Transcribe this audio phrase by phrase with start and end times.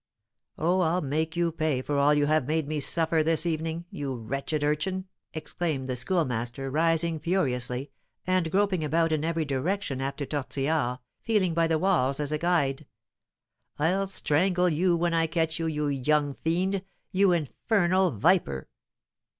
[0.57, 4.15] "Oh, I'll make you pay for all you have made me suffer this evening, you
[4.15, 7.91] wretched urchin!" exclaimed the Schoolmaster, rising furiously,
[8.25, 12.87] and groping about in every direction after Tortillard, feeling by the walls as a guide.
[13.77, 18.69] "I'll strangle you when I catch you, you young fiend you infernal viper!"